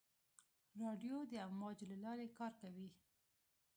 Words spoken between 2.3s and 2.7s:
کار